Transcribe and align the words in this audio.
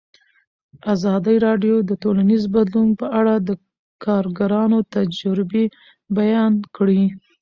ازادي 0.93 1.35
راډیو 1.47 1.75
د 1.89 1.91
ټولنیز 2.03 2.43
بدلون 2.55 2.89
په 2.99 3.07
اړه 3.19 3.33
د 3.47 3.49
کارګرانو 4.05 4.79
تجربې 4.95 5.65
بیان 6.17 6.53
کړي. 6.75 7.03